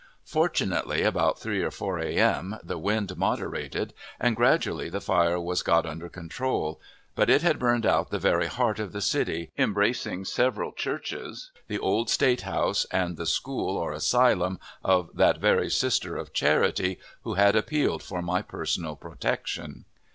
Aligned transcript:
Fortunately, 0.25 1.03
about 1.03 1.39
3 1.39 1.61
or 1.61 1.69
4 1.69 1.99
a.m., 1.99 2.57
the 2.63 2.79
wind 2.79 3.15
moderated, 3.17 3.93
and 4.19 4.35
gradually 4.35 4.89
the 4.89 4.99
fire 4.99 5.39
was 5.39 5.61
got 5.61 5.85
under 5.85 6.09
control; 6.09 6.81
but 7.13 7.29
it 7.29 7.43
had 7.43 7.59
burned 7.59 7.85
out 7.85 8.09
the 8.09 8.17
very 8.17 8.47
heart 8.47 8.79
of 8.79 8.93
the 8.93 8.99
city, 9.01 9.51
embracing 9.59 10.25
several 10.25 10.71
churches, 10.71 11.51
the 11.67 11.77
old 11.77 12.09
State 12.09 12.41
House, 12.41 12.85
and 12.89 13.15
the 13.15 13.27
school 13.27 13.77
or 13.77 13.91
asylum 13.91 14.59
of 14.83 15.11
that 15.13 15.37
very 15.37 15.69
Sister 15.69 16.17
of 16.17 16.33
Charity 16.33 16.97
who 17.21 17.35
had 17.35 17.55
appealed 17.55 18.01
for 18.01 18.23
my 18.23 18.41
personal 18.41 18.95
protection. 18.95 19.85